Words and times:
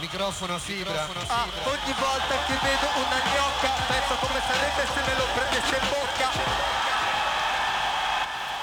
Microfono 0.00 0.54
a 0.54 0.58
fibra. 0.58 1.06
Ah, 1.26 1.44
ogni 1.64 1.94
volta 2.00 2.34
che 2.46 2.56
vedo 2.62 2.88
una 2.96 3.20
gnocca 3.28 3.68
penso 3.86 4.16
come 4.18 4.40
sarebbe 4.48 4.88
se 4.94 5.00
me 5.04 5.14
lo 5.18 5.24
prendesse 5.34 5.76
in 5.76 5.88
bocca. 5.90 6.28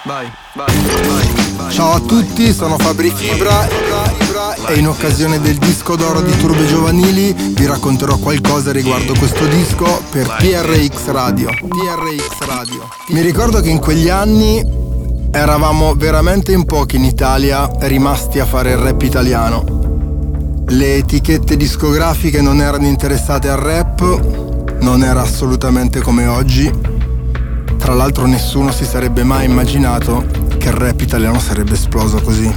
Vai, 0.04 0.32
vai, 0.54 1.56
vai. 1.56 1.72
Ciao 1.72 1.94
a 1.94 2.00
tutti, 2.00 2.52
sono 2.52 2.78
Fabri 2.80 3.12
Fibra 3.12 3.68
e 4.66 4.80
in 4.80 4.88
occasione 4.88 5.40
del 5.40 5.58
disco 5.58 5.96
d'oro 5.96 6.22
di 6.22 6.36
Turbe 6.38 6.66
Giovanili 6.66 7.34
vi 7.34 7.66
racconterò 7.68 8.18
qualcosa 8.18 8.72
riguardo 8.72 9.14
questo 9.14 9.46
disco 9.46 10.02
per 10.10 10.26
PRX 10.26 11.06
Radio. 11.12 11.50
PRX 11.50 12.48
Radio. 12.48 12.90
Mi 13.10 13.22
ricordo 13.22 13.62
che 13.62 13.70
in 13.70 13.80
quegli 13.80 14.10
anni 14.10 14.66
eravamo 15.32 15.94
veramente 15.94 16.52
in 16.52 16.66
pochi 16.66 16.96
in 16.96 17.04
Italia 17.04 17.70
rimasti 17.82 18.40
a 18.40 18.46
fare 18.46 18.72
il 18.72 18.78
rap 18.78 19.00
italiano. 19.04 19.87
Le 20.70 20.98
etichette 20.98 21.56
discografiche 21.56 22.42
non 22.42 22.60
erano 22.60 22.88
interessate 22.88 23.48
al 23.48 23.58
rap, 23.58 24.02
non 24.82 25.02
era 25.02 25.22
assolutamente 25.22 26.02
come 26.02 26.28
oggi. 26.28 26.70
Tra 27.78 27.94
l'altro 27.94 28.26
nessuno 28.26 28.74
si 28.74 28.84
sarebbe 28.84 29.24
mai 29.24 29.46
immaginato 29.46 30.26
che 30.58 30.68
il 30.68 30.74
rap 30.74 31.00
italiano 31.00 31.40
sarebbe 31.40 31.74
esploso 31.74 32.20
così. 32.22 32.54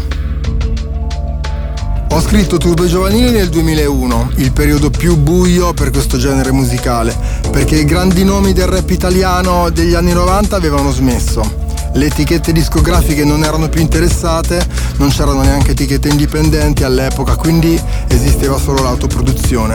Ho 2.10 2.20
scritto 2.20 2.56
Turbo 2.56 2.84
Giovanili 2.86 3.30
nel 3.30 3.48
2001, 3.48 4.32
il 4.36 4.52
periodo 4.52 4.90
più 4.90 5.16
buio 5.16 5.72
per 5.72 5.90
questo 5.90 6.18
genere 6.18 6.50
musicale, 6.50 7.16
perché 7.52 7.76
i 7.76 7.84
grandi 7.84 8.24
nomi 8.24 8.52
del 8.52 8.66
rap 8.66 8.90
italiano 8.90 9.70
degli 9.70 9.94
anni 9.94 10.12
90 10.12 10.56
avevano 10.56 10.90
smesso 10.90 11.59
le 11.92 12.06
etichette 12.06 12.52
discografiche 12.52 13.24
non 13.24 13.42
erano 13.42 13.68
più 13.68 13.80
interessate, 13.80 14.64
non 14.96 15.10
c'erano 15.10 15.42
neanche 15.42 15.72
etichette 15.72 16.08
indipendenti 16.08 16.84
all'epoca, 16.84 17.36
quindi 17.36 17.80
esisteva 18.08 18.58
solo 18.58 18.82
l'autoproduzione. 18.82 19.74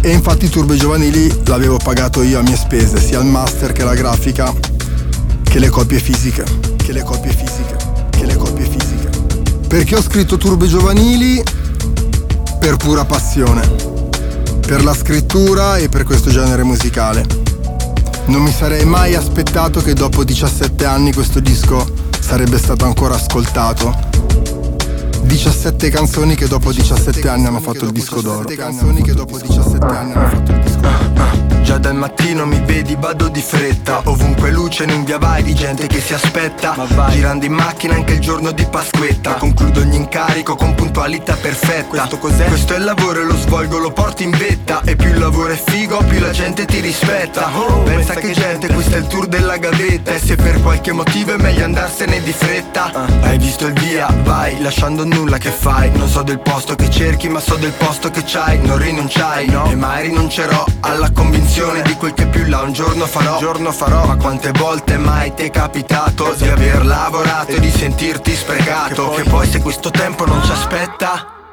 E 0.00 0.10
infatti 0.10 0.48
Turbe 0.48 0.76
Giovanili 0.76 1.32
l'avevo 1.46 1.78
pagato 1.78 2.22
io 2.22 2.38
a 2.38 2.42
mie 2.42 2.56
spese, 2.56 3.00
sia 3.00 3.18
il 3.18 3.26
master 3.26 3.72
che 3.72 3.82
la 3.82 3.94
grafica, 3.94 4.52
che 5.42 5.58
le 5.58 5.68
copie 5.68 5.98
fisiche, 5.98 6.44
che 6.76 6.92
le 6.92 7.02
copie 7.02 7.32
fisiche, 7.32 7.76
che 8.10 8.24
le 8.24 8.36
copie 8.36 8.64
fisiche. 8.64 9.08
Perché 9.66 9.96
ho 9.96 10.02
scritto 10.02 10.36
Turbe 10.36 10.68
Giovanili? 10.68 11.42
Per 12.60 12.76
pura 12.76 13.04
passione, 13.04 13.68
per 14.64 14.84
la 14.84 14.94
scrittura 14.94 15.76
e 15.76 15.88
per 15.88 16.04
questo 16.04 16.30
genere 16.30 16.62
musicale. 16.62 17.24
Non 18.26 18.42
mi 18.42 18.50
sarei 18.50 18.84
mai 18.84 19.14
aspettato 19.14 19.80
che 19.80 19.92
dopo 19.94 20.24
17 20.24 20.84
anni 20.84 21.12
questo 21.12 21.40
disco 21.40 21.86
sarebbe 22.18 22.58
stato 22.58 22.84
ancora 22.84 23.14
ascoltato. 23.14 23.94
17 25.22 25.90
canzoni 25.90 26.34
che 26.34 26.48
dopo 26.48 26.72
17 26.72 27.28
anni 27.28 27.46
hanno 27.46 27.60
fatto 27.60 27.84
il 27.84 27.92
disco 27.92 28.20
d'oro. 28.20 28.44
17 28.44 28.56
canzoni 28.56 29.02
che 29.02 29.14
dopo 29.14 29.38
17 29.38 29.86
anni 29.86 30.12
hanno 30.12 30.28
fatto 30.28 30.50
il 30.52 30.58
disco 30.60 30.80
d'oro. 30.80 31.25
Già 31.76 31.82
dal 31.82 31.94
mattino 31.96 32.46
mi 32.46 32.58
vedi, 32.64 32.96
vado 32.98 33.28
di 33.28 33.42
fretta. 33.42 34.00
Ovunque 34.04 34.50
luce 34.50 34.84
in 34.84 34.90
un 34.92 35.04
via 35.04 35.18
vai 35.18 35.42
di 35.42 35.54
gente 35.54 35.86
che 35.86 36.00
si 36.00 36.14
aspetta. 36.14 36.74
Girando 37.10 37.44
in 37.44 37.52
macchina 37.52 37.96
anche 37.96 38.14
il 38.14 38.20
giorno 38.20 38.50
di 38.52 38.64
Pasquetta. 38.64 39.34
Concludo 39.34 39.80
ogni 39.80 39.96
incarico 39.96 40.56
con 40.56 40.74
puntualità 40.74 41.34
perfetta. 41.34 41.88
Questo 41.88 42.16
cos'è? 42.16 42.46
Questo 42.46 42.72
è 42.72 42.78
il 42.78 42.84
lavoro 42.84 43.20
e 43.20 43.24
lo 43.24 43.36
svolgo, 43.36 43.76
lo 43.76 43.90
porto 43.90 44.22
in 44.22 44.30
vetta. 44.30 44.80
E 44.86 44.96
più 44.96 45.10
il 45.10 45.18
lavoro 45.18 45.52
è 45.52 45.62
figo, 45.62 45.98
più 46.08 46.18
la 46.18 46.30
gente 46.30 46.64
ti 46.64 46.80
rispetta. 46.80 47.50
Oh, 47.54 47.82
Pensa 47.82 48.14
che 48.14 48.32
gente, 48.32 48.68
questo 48.72 48.94
è 48.94 48.98
il 48.98 49.06
tour 49.08 49.26
della 49.26 49.58
gavetta. 49.58 50.14
E 50.14 50.18
se 50.18 50.36
per 50.36 50.62
qualche 50.62 50.92
motivo 50.92 51.34
è 51.34 51.36
meglio 51.36 51.64
andarsene 51.64 52.22
di 52.22 52.32
fretta. 52.32 52.90
Uh. 52.94 53.24
Hai 53.26 53.36
visto 53.36 53.66
il 53.66 53.74
via? 53.74 54.06
Vai, 54.22 54.62
lasciando 54.62 55.04
nulla 55.04 55.36
che 55.36 55.50
fai? 55.50 55.90
Non 55.92 56.08
so 56.08 56.22
del 56.22 56.40
posto 56.40 56.74
che 56.74 56.88
cerchi, 56.88 57.28
ma 57.28 57.40
so 57.40 57.56
del 57.56 57.72
posto 57.72 58.10
che 58.10 58.22
c'hai. 58.24 58.60
Non 58.62 58.78
rinunciai, 58.78 59.50
no. 59.50 59.70
e 59.70 59.74
mai 59.74 60.04
rinuncerò 60.04 60.64
alla 60.80 61.10
convinzione 61.10 61.64
sensazione 61.66 61.82
di 61.82 61.94
quel 61.94 62.14
che 62.14 62.26
più 62.26 62.44
là 62.46 62.60
un 62.60 62.72
giorno 62.72 63.06
farò, 63.06 63.34
un 63.34 63.40
giorno 63.40 63.72
farò 63.72 64.06
Ma 64.06 64.16
quante 64.16 64.52
volte 64.52 64.96
mai 64.98 65.34
ti 65.34 65.44
è 65.44 65.50
capitato 65.50 66.34
di 66.34 66.48
aver 66.48 66.84
lavorato 66.84 67.52
e 67.52 67.60
di 67.60 67.70
sentirti 67.70 68.34
sprecato? 68.34 69.10
Che 69.10 69.24
poi 69.24 69.48
se 69.48 69.60
questo 69.60 69.90
tempo 69.90 70.26
non 70.26 70.42
ci 70.44 70.52
aspetta 70.52 71.45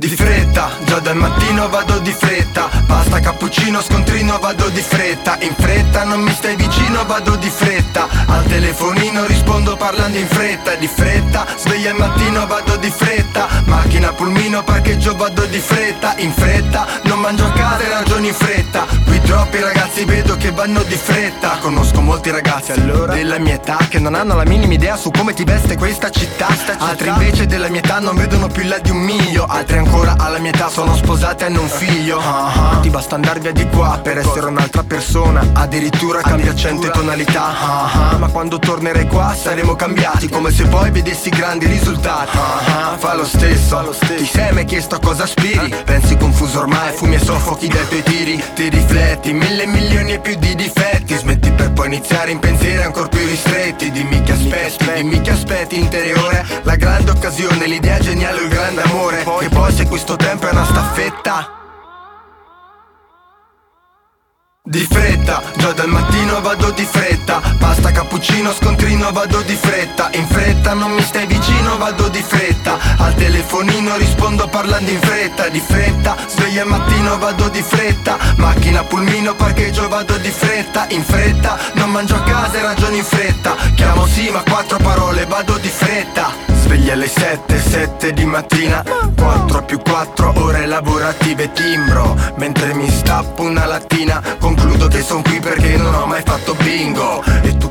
Di 0.00 0.08
fretta, 0.08 0.70
già 0.86 0.98
dal 0.98 1.14
mattino 1.14 1.68
vado 1.68 1.98
di 1.98 2.10
fretta. 2.10 2.70
Pasta, 2.86 3.20
cappuccino, 3.20 3.82
scontrino, 3.82 4.38
vado 4.38 4.70
di 4.70 4.80
fretta. 4.80 5.36
In 5.40 5.54
fretta, 5.54 6.04
non 6.04 6.20
mi 6.20 6.32
stai 6.32 6.56
vicino, 6.56 7.04
vado 7.04 7.36
di 7.36 7.50
fretta. 7.50 8.08
Al 8.28 8.42
telefonino 8.46 9.26
rispondo 9.26 9.76
parlando 9.76 10.16
in 10.16 10.26
fretta. 10.26 10.74
Di 10.76 10.86
fretta, 10.86 11.44
sveglia 11.54 11.90
al 11.90 11.98
mattino, 11.98 12.46
vado 12.46 12.76
di 12.76 12.88
fretta. 12.88 13.46
Macchina, 13.66 14.10
pulmino, 14.14 14.62
parcheggio, 14.62 15.14
vado 15.16 15.44
di 15.44 15.58
fretta. 15.58 16.14
In 16.16 16.32
fretta, 16.32 16.86
non 17.02 17.18
mangio 17.18 17.44
a 17.44 17.50
casa 17.50 17.84
e 17.84 17.88
ragioni 17.90 18.28
in 18.28 18.34
fretta. 18.34 18.86
Qui 19.04 19.20
troppi 19.20 19.60
ragazzi 19.60 20.06
vedo 20.06 20.34
che 20.38 20.50
vanno 20.50 20.82
di 20.84 20.96
fretta. 20.96 21.58
Conosco 21.60 22.00
molti 22.00 22.30
ragazzi 22.30 22.72
allora 22.72 23.12
della 23.12 23.38
mia 23.38 23.54
età 23.54 23.76
Che 23.88 23.98
non 23.98 24.14
hanno 24.14 24.34
la 24.34 24.44
minima 24.44 24.72
idea 24.72 24.96
su 24.96 25.10
come 25.10 25.34
ti 25.34 25.44
veste 25.44 25.76
questa 25.76 26.08
città. 26.08 26.46
Altri 26.78 27.08
invece 27.08 27.44
della 27.44 27.68
mia 27.68 27.80
età 27.80 27.98
non 27.98 28.16
vedono 28.16 28.46
più 28.46 28.66
là 28.66 28.78
di 28.78 28.90
un 28.90 28.96
miglio 28.96 29.44
Altri 29.44 29.76
ancora 29.76 29.89
ancora 29.90 30.14
alla 30.16 30.38
mia 30.38 30.52
età 30.52 30.68
sono 30.68 30.94
sposate 30.94 31.44
e 31.44 31.46
hanno 31.48 31.62
un 31.62 31.68
figlio 31.68 32.18
uh-huh. 32.18 32.80
Ti 32.80 32.90
basta 32.90 33.16
andar 33.16 33.40
via 33.40 33.50
di 33.50 33.68
qua 33.68 33.98
per 34.00 34.18
essere 34.18 34.46
un'altra 34.46 34.84
persona 34.84 35.44
Addirittura 35.52 36.20
cambia 36.20 36.52
accento 36.52 36.86
e 36.86 36.90
tonalità 36.90 37.48
uh-huh. 37.48 38.18
Ma 38.18 38.28
quando 38.28 38.58
tornerai 38.60 39.08
qua 39.08 39.34
saremo 39.34 39.74
cambiati 39.74 40.28
Come 40.28 40.52
se 40.52 40.64
poi 40.66 40.90
vedessi 40.90 41.28
grandi 41.30 41.66
risultati 41.66 42.36
uh-huh. 42.36 42.98
Fa 42.98 43.14
lo 43.14 43.24
stesso, 43.24 43.94
ti 44.16 44.24
sei 44.24 44.52
mai 44.52 44.64
chiesto 44.64 44.94
a 44.94 45.00
cosa 45.00 45.24
aspiri? 45.24 45.74
Pensi 45.84 46.16
confuso 46.16 46.60
ormai, 46.60 46.92
fumi 46.92 47.16
e 47.16 47.18
soffochi 47.18 47.66
dai 47.66 47.88
tuoi 47.88 48.02
tiri 48.02 48.42
Ti 48.54 48.68
rifletti, 48.68 49.32
mille 49.32 49.66
milioni 49.66 50.12
e 50.12 50.20
più 50.20 50.36
di 50.36 50.54
difetti 50.54 51.16
Smetti 51.16 51.50
per 51.50 51.72
poi 51.72 51.86
iniziare 51.86 52.30
in 52.30 52.38
pensieri 52.38 52.82
ancora 52.82 53.08
più 53.08 53.26
ristretti 53.26 53.90
Dimmi 53.90 54.22
che 54.22 54.32
aspetti, 54.32 54.92
dimmi 54.94 55.20
che 55.20 55.30
aspetti 55.30 55.78
interiore 55.78 56.46
La 56.62 56.76
grande 56.76 57.10
occasione, 57.10 57.66
l'idea 57.66 57.98
geniale, 57.98 58.42
il 58.42 58.48
grande 58.48 58.82
amore 58.82 59.24
Che 59.40 59.48
poi 59.48 59.79
se 59.80 59.86
questo 59.86 60.16
tempo 60.16 60.46
è 60.46 60.50
una 60.50 60.64
staffetta. 60.64 61.58
Di 64.62 64.86
fretta, 64.88 65.42
già 65.56 65.72
dal 65.72 65.88
mattino 65.88 66.40
vado 66.42 66.70
di 66.70 66.84
fretta. 66.84 67.40
Pasta, 67.58 67.90
cappuccino, 67.90 68.52
scontrino, 68.52 69.10
vado 69.10 69.40
di 69.40 69.54
fretta. 69.54 70.10
In 70.12 70.26
fretta, 70.26 70.74
non 70.74 70.92
mi 70.92 71.02
stai 71.02 71.26
vicino, 71.26 71.78
vado 71.78 72.08
di 72.08 72.22
fretta. 72.22 72.76
Al 72.98 73.14
telefonino 73.14 73.96
rispondo 73.96 74.46
parlando 74.48 74.90
in 74.90 75.00
fretta. 75.00 75.48
Di 75.48 75.60
fretta, 75.60 76.14
sveglia 76.26 76.62
al 76.62 76.68
mattino, 76.68 77.18
vado 77.18 77.48
di 77.48 77.62
fretta. 77.62 78.18
Macchina, 78.36 78.84
pulmino, 78.84 79.34
parcheggio, 79.34 79.88
vado 79.88 80.16
di 80.18 80.30
fretta. 80.30 80.86
In 80.90 81.02
fretta, 81.02 81.58
non 81.74 81.90
mangio 81.90 82.16
a 82.16 82.22
casa 82.22 82.58
e 82.58 82.62
ragioni 82.62 82.98
in 82.98 83.04
fretta. 83.04 83.56
Chiamo 83.74 84.06
sì, 84.06 84.28
ma 84.30 84.42
quattro 84.42 84.76
parole, 84.76 85.24
vado 85.24 85.56
di 85.56 85.68
fretta 85.68 86.49
Sveglia 86.70 86.92
alle 86.92 87.08
7, 87.08 87.58
7 87.58 88.12
di 88.12 88.24
mattina. 88.24 88.84
4 89.16 89.64
più 89.64 89.80
4 89.80 90.32
ore 90.36 90.66
lavorative 90.66 91.50
timbro 91.52 92.16
Mentre 92.36 92.74
mi 92.74 92.88
stappo 92.88 93.42
una 93.42 93.66
lattina. 93.66 94.22
Concludo 94.38 94.86
che 94.86 95.02
son 95.02 95.20
qui 95.22 95.40
perché 95.40 95.76
non 95.76 95.92
ho 95.92 96.06
mai 96.06 96.22
fatto 96.24 96.54
bingo 96.62 97.24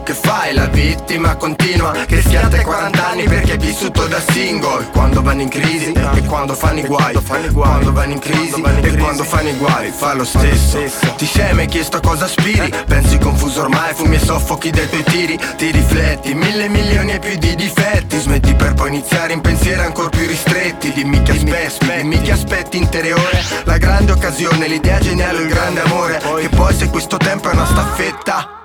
che 0.09 0.15
fai? 0.15 0.53
La 0.55 0.65
vittima 0.65 1.35
continua 1.35 1.91
Che 2.07 2.21
schiatta 2.21 2.57
ai 2.57 2.63
40 2.63 3.07
anni 3.07 3.23
perché 3.25 3.51
hai 3.51 3.57
vissuto 3.59 4.07
da 4.07 4.19
single. 4.19 4.87
Quando 4.91 5.21
vanno 5.21 5.41
in 5.43 5.49
crisi 5.49 5.91
e 5.91 6.23
quando 6.25 6.55
fanno 6.55 6.79
i 6.79 6.85
guai 6.85 7.13
Quando 7.53 7.93
vanno 7.93 8.13
in 8.13 8.19
crisi 8.19 8.59
e 8.81 8.97
quando 8.97 9.23
fanno 9.23 9.49
i 9.49 9.57
guai 9.57 9.91
Fa 9.91 10.13
lo 10.15 10.25
stesso. 10.25 10.79
Ti 11.15 11.25
sei 11.25 11.53
mai 11.53 11.67
chiesto 11.67 11.99
cosa 11.99 12.25
aspiri? 12.25 12.73
Pensi 12.87 13.19
confuso 13.19 13.61
ormai, 13.61 13.93
fumi 13.93 14.15
e 14.15 14.19
soffochi 14.19 14.71
dai 14.71 14.89
tuoi 14.89 15.03
tiri 15.03 15.39
Ti 15.55 15.69
rifletti, 15.69 16.33
mille 16.33 16.69
milioni 16.69 17.11
e 17.11 17.19
più 17.19 17.37
di 17.37 17.53
difetti 17.55 18.19
Smetti 18.19 18.55
per 18.55 18.73
poi 18.73 18.87
iniziare 18.87 19.33
in 19.33 19.41
pensieri 19.41 19.81
ancora 19.81 20.09
più 20.09 20.25
ristretti 20.25 20.91
Dimmi 20.91 21.21
che 21.21 21.33
aspetti, 21.33 21.85
dimmi 21.87 22.21
che 22.21 22.31
aspetti 22.31 22.77
interiore 22.77 23.43
La 23.65 23.77
grande 23.77 24.11
occasione, 24.13 24.67
l'idea 24.67 24.97
geniale, 24.97 25.43
il 25.43 25.49
grande 25.49 25.81
amore 25.81 26.19
Che 26.39 26.49
poi 26.49 26.73
se 26.73 26.89
questo 26.89 27.17
tempo 27.17 27.49
è 27.49 27.53
una 27.53 27.65
staffetta 27.65 28.57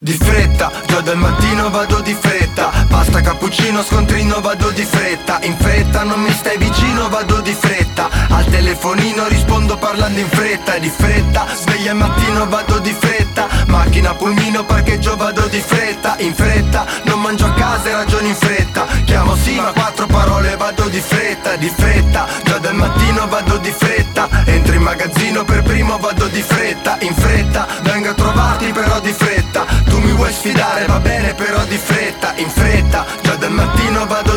Di 0.00 0.12
fretta, 0.58 0.72
già 0.86 1.00
dal 1.00 1.16
mattino 1.16 1.70
vado 1.70 2.00
di 2.00 2.16
fretta. 2.18 2.70
Pasta, 2.88 3.20
cappuccino, 3.20 3.82
scontrino, 3.82 4.40
vado 4.40 4.70
di 4.70 4.84
fretta. 4.84 5.38
In 5.42 5.56
fretta, 5.56 6.02
non 6.02 6.20
mi 6.20 6.32
stai 6.32 6.58
vicino, 6.58 7.08
vado 7.08 7.40
di 7.40 7.54
fretta. 7.54 8.08
Al 8.28 8.44
telefonino 8.46 9.28
rispondo 9.28 9.76
parlando 9.76 10.18
in 10.18 10.28
fretta. 10.28 10.76
Di 10.78 10.90
fretta, 10.90 11.46
sveglia 11.54 11.92
al 11.92 11.96
mattino, 11.96 12.46
vado 12.48 12.78
di 12.80 12.94
fretta. 12.98 13.46
Macchina, 13.66 14.14
pulmino, 14.14 14.64
parcheggio, 14.64 15.16
vado 15.16 15.46
di 15.46 15.60
fretta. 15.60 16.16
In 16.18 16.34
fretta, 16.34 16.84
non 17.04 17.20
mangio 17.20 17.46
a 17.46 17.52
casa 17.52 17.88
e 17.88 17.92
ragioni 17.92 18.28
in 18.28 18.34
fretta. 18.34 18.86
Chiamo 19.04 19.36
sì, 19.36 19.54
ma 19.54 19.72
quattro 19.72 20.06
parole, 20.06 20.56
vado 20.56 20.88
di 20.88 21.00
fretta. 21.00 21.56
Di 21.56 21.72
fretta, 21.74 22.26
già 22.42 22.58
dal 22.58 22.74
mattino 22.74 23.26
vado 23.28 23.58
di 23.58 23.70
fretta. 23.70 24.28
Entro 24.44 24.74
in 24.74 24.82
magazzino 24.82 25.44
per 25.44 25.62
primo, 25.62 25.98
vado 25.98 26.26
di 26.26 26.42
fretta. 26.42 26.96
In 27.00 27.14
fretta, 27.14 27.66
vengo 27.82 28.10
a 28.10 28.14
trovarti 28.14 28.72
però 28.72 28.98
di 29.00 29.12
fretta. 29.12 29.64
Tu 29.84 29.98
mi 30.00 30.12
vuoi 30.12 30.32
sfidare, 30.32 30.47
va 30.86 31.00
bene 31.00 31.34
però 31.34 31.64
di 31.64 31.76
fretta, 31.76 32.34
in 32.36 32.48
fretta. 32.48 33.04
Già 33.22 33.34
dal 33.36 33.52
mattino 33.52 34.06
vado 34.06 34.28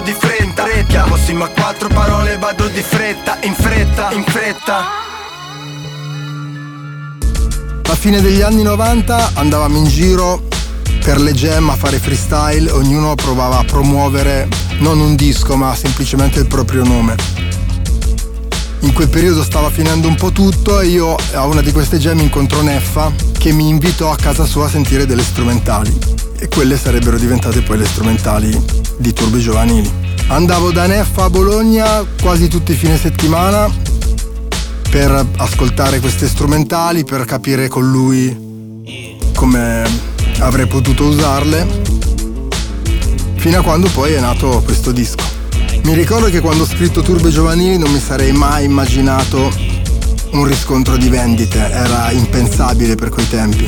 minuti 1.32 1.34
ma 1.34 1.48
quattro 1.48 1.88
parole 1.90 2.38
vado 2.38 2.68
di 2.68 2.82
fretta, 2.82 3.38
in 3.42 3.54
fretta, 3.54 4.12
in 4.12 4.24
fretta. 4.24 4.84
A 7.84 7.96
fine 7.96 8.22
degli 8.22 8.42
anni 8.42 8.64
90 8.64 9.32
andavamo 9.36 9.78
in 9.78 9.86
giro 9.86 10.48
per 11.04 11.20
le 11.20 11.34
jam 11.34 11.70
a 11.70 11.76
fare 11.76 12.00
freestyle, 12.00 12.70
ognuno 12.72 13.16
provava 13.16 13.60
a 13.60 13.64
promuovere 13.64 14.48
non 14.80 15.00
un 15.00 15.16
disco 15.16 15.56
ma 15.56 15.76
semplicemente 15.76 16.40
il 16.40 16.48
proprio 16.48 16.84
nome. 16.84 17.16
In 18.82 18.94
quel 18.94 19.10
periodo 19.10 19.44
stava 19.44 19.70
finendo 19.70 20.08
un 20.08 20.16
po' 20.16 20.32
tutto 20.32 20.80
e 20.80 20.88
io 20.88 21.16
a 21.34 21.46
una 21.46 21.62
di 21.62 21.72
queste 21.72 21.98
jam 22.00 22.20
incontro 22.20 22.62
Neffa 22.62 23.12
che 23.38 23.52
mi 23.52 23.70
invitò 23.70 24.12
a 24.12 24.16
casa 24.16 24.46
sua 24.46 24.66
a 24.66 24.70
sentire 24.70 25.06
delle 25.06 25.24
strumentali 25.24 25.96
e 26.40 26.48
quelle 26.48 26.78
sarebbero 26.78 27.18
diventate 27.18 27.62
poi 27.62 27.78
le 27.78 27.86
strumentali 27.86 28.50
di 28.98 29.14
Turbe 29.14 29.38
Giovanili. 29.38 29.90
Andavo 30.28 30.72
da 30.72 30.88
Neffa 30.88 31.26
a 31.26 31.30
Bologna 31.30 32.04
quasi 32.22 32.48
tutti 32.48 32.72
i 32.72 32.76
fine 32.76 32.98
settimana 32.98 33.70
per 34.90 35.28
ascoltare 35.38 36.00
queste 36.00 36.28
strumentali, 36.28 37.04
per 37.04 37.24
capire 37.26 37.68
con 37.68 37.90
lui 37.90 38.50
come 39.36 39.84
avrei 40.40 40.68
potuto 40.68 41.06
usarle, 41.06 41.66
fino 43.36 43.60
a 43.60 43.62
quando 43.62 43.90
poi 43.90 44.14
è 44.14 44.20
nato 44.20 44.62
questo 44.66 44.92
disco. 44.92 45.31
Mi 45.84 45.94
ricordo 45.94 46.30
che 46.30 46.40
quando 46.42 46.64
ho 46.64 46.68
scritto 46.68 47.02
Turbe 47.02 47.30
Giovanili 47.30 47.78
non 47.78 47.92
mi 47.92 48.00
sarei 48.00 48.32
mai 48.32 48.66
immaginato 48.66 49.52
un 50.32 50.46
riscontro 50.46 50.96
di 50.96 51.10
vendite, 51.10 51.70
era 51.70 52.12
impensabile 52.12 52.96
per 52.96 53.10
quei 53.10 53.28
tempi. 53.28 53.68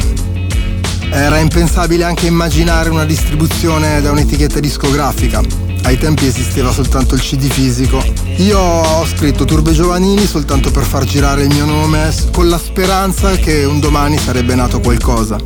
Era 1.10 1.40
impensabile 1.40 2.04
anche 2.04 2.28
immaginare 2.28 2.90
una 2.90 3.06
distribuzione 3.06 4.02
da 4.02 4.12
un'etichetta 4.12 4.60
discografica. 4.60 5.42
Ai 5.84 5.98
tempi 5.98 6.26
esisteva 6.26 6.72
soltanto 6.72 7.16
il 7.16 7.22
CD 7.22 7.48
fisico. 7.50 8.04
Io 8.38 8.60
ho 8.60 9.06
scritto 9.06 9.44
Turbe 9.44 9.74
Giovanili 9.74 10.26
soltanto 10.26 10.72
per 10.72 10.84
far 10.84 11.04
girare 11.04 11.44
il 11.44 11.54
mio 11.54 11.66
nome 11.66 12.14
con 12.32 12.48
la 12.48 12.58
speranza 12.58 13.36
che 13.36 13.64
un 13.66 13.80
domani 13.80 14.18
sarebbe 14.18 14.56
nato 14.56 14.80
qualcosa. 14.80 15.38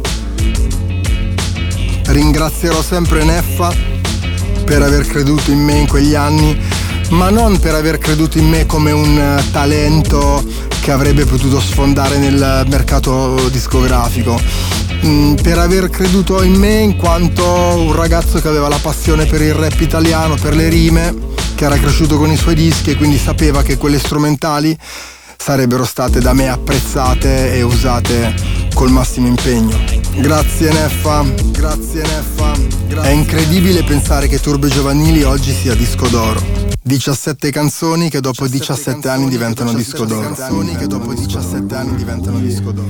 Ringrazierò 2.05 2.81
sempre 2.81 3.23
Neffa 3.23 3.96
per 4.67 4.81
aver 4.81 5.07
creduto 5.07 5.49
in 5.49 5.59
me 5.59 5.77
in 5.77 5.87
quegli 5.87 6.13
anni, 6.13 6.59
ma 7.11 7.29
non 7.29 7.57
per 7.57 7.73
aver 7.73 7.99
creduto 7.99 8.37
in 8.37 8.49
me 8.49 8.65
come 8.65 8.91
un 8.91 9.17
eh, 9.17 9.49
talento 9.49 10.43
che 10.81 10.91
avrebbe 10.91 11.23
potuto 11.23 11.61
sfondare 11.61 12.17
nel 12.17 12.65
mercato 12.67 13.47
discografico, 13.49 14.37
mm, 15.05 15.35
per 15.35 15.57
aver 15.57 15.89
creduto 15.89 16.43
in 16.43 16.55
me 16.55 16.79
in 16.79 16.97
quanto 16.97 17.45
un 17.45 17.93
ragazzo 17.93 18.41
che 18.41 18.49
aveva 18.49 18.67
la 18.67 18.79
passione 18.81 19.25
per 19.25 19.41
il 19.41 19.53
rap 19.53 19.79
italiano, 19.79 20.35
per 20.35 20.53
le 20.53 20.67
rime, 20.67 21.15
che 21.55 21.63
era 21.63 21.77
cresciuto 21.77 22.17
con 22.17 22.29
i 22.29 22.37
suoi 22.37 22.55
dischi 22.55 22.91
e 22.91 22.97
quindi 22.97 23.17
sapeva 23.17 23.63
che 23.63 23.77
quelle 23.77 23.99
strumentali 23.99 24.77
sarebbero 25.37 25.85
state 25.85 26.19
da 26.19 26.33
me 26.33 26.49
apprezzate 26.49 27.53
e 27.53 27.61
usate 27.61 28.35
col 28.73 28.91
massimo 28.91 29.27
impegno. 29.27 29.96
Grazie 30.19 30.71
Neffa, 30.71 31.23
grazie 31.51 32.01
Neffa. 32.01 32.53
Grazie. 32.87 33.09
È 33.09 33.13
incredibile 33.13 33.83
pensare 33.83 34.27
che 34.27 34.39
Turbe 34.39 34.67
Giovanili 34.67 35.23
oggi 35.23 35.51
sia 35.51 35.75
disco 35.75 36.07
d'oro. 36.07 36.66
17 36.87 37.51
canzoni 37.51 38.09
che 38.09 38.21
dopo 38.21 38.47
17 38.47 39.09
anni 39.09 39.27
diventano 39.27 39.73
disco 39.73 40.05
d'oro. 40.05 40.31
Canzoni 40.31 40.73
che 40.77 40.87
dopo 40.87 41.13
17 41.13 41.75
anni 41.75 41.97
diventano 41.97 42.39
disco 42.39 42.71
d'oro. 42.71 42.87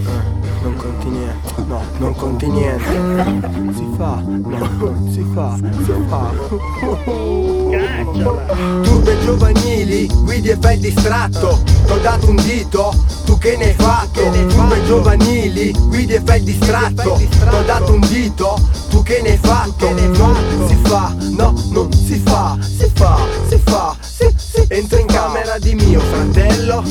Non 0.62 0.76
conti 0.76 1.08
niente, 1.08 1.54
no, 1.66 1.82
non 1.98 2.16
conti 2.16 2.48
niente. 2.48 3.74
Si 3.74 3.88
fa, 3.98 4.22
no, 4.24 5.10
si 5.12 5.26
fa, 5.34 5.58
si 5.84 5.94
fa. 6.08 6.32
Turbe 8.84 9.20
giovanili, 9.24 10.08
guidi 10.08 10.50
e 10.50 10.58
fai 10.60 10.78
distratto 10.80 11.62
T'ho 11.86 11.98
dato 11.98 12.30
un 12.30 12.36
dito, 12.36 12.94
tu 13.26 13.38
che 13.38 13.58
ne 13.58 13.66
hai 13.66 13.74
fatto? 13.74 14.22
Turbe 14.32 14.86
giovanili, 14.86 15.72
guidi 15.72 16.14
e 16.14 16.22
fai 16.24 16.44
distratto 16.44 17.20
T'ho 17.50 17.62
dato 17.64 17.94
un 17.94 18.00
dito, 18.02 18.60
tu 18.90 19.04
che 19.04 19.22
ne 19.22 19.32
hai 19.32 19.38
fatto? 19.38 19.90
Non 19.92 20.68
si 20.68 20.78
fa, 20.84 21.16
no, 21.32 21.54
non 21.72 21.92
si 21.92 22.22
fa, 22.26 22.58
si 22.62 22.90
fa, 22.94 23.18
si 24.78 25.06
fa, 25.10 25.17
di 25.60 25.76
mio 25.76 26.00
fratello, 26.00 26.84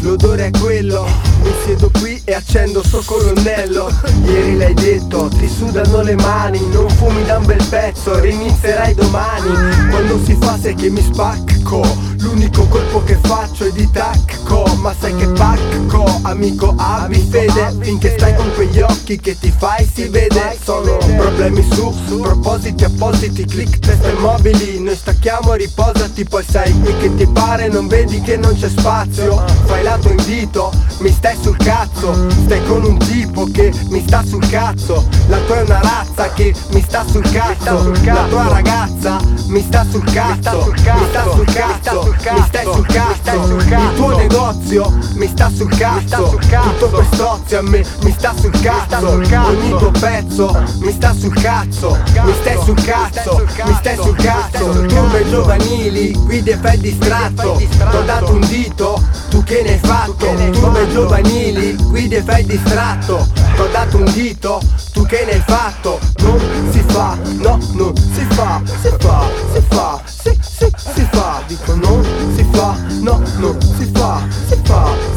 l'odore 0.00 0.46
è 0.46 0.50
quello. 0.58 1.06
Mi 1.42 1.52
siedo 1.64 1.90
qui 1.98 2.20
e 2.24 2.34
accendo 2.34 2.82
sto 2.82 3.02
colonnello. 3.04 3.90
Ieri 4.24 4.56
l'hai 4.56 4.74
detto, 4.74 5.28
ti 5.28 5.48
sudano 5.48 6.02
le 6.02 6.14
mani. 6.16 6.60
Non 6.70 6.88
fumi 6.90 7.24
da 7.24 7.38
un 7.38 7.46
bel 7.46 7.64
pezzo, 7.68 8.18
rinizierai 8.18 8.94
domani. 8.94 9.88
Quando 9.90 10.22
si 10.22 10.36
fa 10.38 10.58
sai 10.60 10.74
che 10.74 10.90
mi 10.90 11.02
spacco. 11.02 12.08
L'unico 12.18 12.66
colpo 12.66 13.02
che 13.04 13.18
faccio 13.22 13.64
è 13.64 13.70
di 13.72 13.88
tacco. 13.90 14.64
Ma 14.80 14.94
sai 14.98 15.14
che 15.16 15.26
pacco, 15.28 16.20
amico 16.22 16.74
abbi 16.76 17.26
fede. 17.30 17.74
Finché 17.80 18.14
stai 18.18 18.34
con 18.34 18.52
quegli 18.54 18.80
occhi 18.80 19.18
che 19.18 19.38
ti 19.38 19.52
fai 19.56 19.88
si 19.90 20.08
vede. 20.08 20.58
Sono 20.62 20.98
problemi 21.16 21.66
su, 21.72 21.94
propositi 22.20 22.84
appositi 22.84 23.44
Click 23.44 23.78
teste 23.78 24.12
mobili, 24.20 24.80
noi 24.80 24.94
stacchiamo 24.94 25.54
riposati 25.54 26.24
Poi 26.24 26.44
sai 26.48 26.72
qui 26.80 26.96
che 26.98 27.14
ti 27.14 27.26
pare, 27.26 27.68
non 27.68 27.86
vedi 27.86 28.09
che 28.18 28.36
non 28.36 28.56
c'è 28.56 28.68
spazio 28.68 29.44
Fai 29.70 29.84
lato 29.84 30.08
invito, 30.08 30.72
mi 30.98 31.12
stai 31.12 31.36
sul 31.40 31.56
cazzo. 31.56 32.28
Stai 32.44 32.64
con 32.66 32.84
un 32.84 32.98
tipo 32.98 33.44
che 33.52 33.72
mi 33.88 34.02
sta 34.04 34.24
sul 34.24 34.44
cazzo. 34.48 35.06
La 35.28 35.38
tua 35.46 35.58
è 35.58 35.62
una 35.62 35.80
razza 35.80 36.32
che 36.32 36.52
mi 36.72 36.82
sta 36.82 37.04
sul 37.08 37.22
cazzo. 37.30 37.92
La 38.02 38.24
tua 38.28 38.48
ragazza 38.48 39.18
mi 39.46 39.62
sta 39.62 39.86
sul 39.88 40.02
cazzo. 40.12 40.72
Mi 40.72 40.78
sta 41.08 41.30
sul 41.30 41.44
cazzo, 41.44 42.14
mi 42.32 42.44
stai 42.48 42.64
sul 42.64 42.86
cazzo. 42.86 43.58
Il 43.58 43.92
tuo 43.94 44.16
negozio 44.16 44.98
mi 45.14 45.28
sta 45.28 45.50
sul 45.54 45.76
cazzo. 45.76 46.38
Tutto 46.38 46.88
per 46.88 47.06
stozzi 47.12 47.54
a 47.54 47.62
me 47.62 47.84
mi 48.02 48.14
sta 48.16 48.34
sul 48.38 48.60
cazzo. 48.60 49.08
Ogni 49.08 49.68
tuo 49.68 49.90
pezzo 49.92 50.64
mi 50.80 50.90
sta 50.92 51.14
sul 51.14 51.34
cazzo. 51.34 51.96
Mi 52.24 52.34
stai 52.40 52.58
sul 52.64 52.82
cazzo, 52.82 53.46
mi 53.64 53.74
stai 53.78 53.96
sul 53.96 54.16
cazzo. 54.16 54.86
Turbe 54.86 55.28
giovanili, 55.28 56.12
guidi 56.12 56.50
e 56.50 56.56
fai 56.56 56.78
distratto 56.78 57.56
T'ho 58.00 58.06
dato 58.06 58.32
un 58.32 58.40
dito, 58.40 59.02
tu 59.28 59.44
che 59.44 59.60
ne 59.62 59.72
hai 59.72 59.78
fatto? 59.78 60.34
Turbe 60.52 60.88
giovanili, 60.90 61.76
guidi 61.76 62.14
e 62.14 62.22
fai 62.22 62.46
distratto 62.46 63.28
T'ho 63.56 63.66
dato 63.66 63.98
un 63.98 64.10
dito, 64.14 64.58
tu 64.94 65.04
che 65.04 65.22
ne 65.26 65.32
hai 65.32 65.42
fatto? 65.46 66.00
Non 66.20 66.40
si 66.70 66.82
fa, 66.86 67.18
no, 67.40 67.58
non 67.74 67.94
si 67.94 68.24
fa, 68.30 68.62
si 68.64 68.88
fa, 68.98 69.28
si 69.52 69.62
fa, 69.68 70.00
si, 70.06 70.38
si, 70.40 70.72
si 70.94 71.08
fa 71.10 71.42
Dico 71.46 71.74
non 71.74 72.02
si 72.34 72.46
fa, 72.50 72.74
no, 73.02 73.22
non 73.36 73.60
si 73.60 73.90
fa, 73.92 74.22
si 74.48 74.58
fa, 74.62 75.09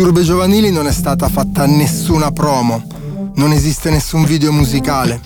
Turbe 0.00 0.22
Giovanili 0.22 0.70
non 0.70 0.86
è 0.86 0.92
stata 0.92 1.28
fatta 1.28 1.66
nessuna 1.66 2.30
promo, 2.32 2.82
non 3.34 3.52
esiste 3.52 3.90
nessun 3.90 4.24
video 4.24 4.50
musicale. 4.50 5.20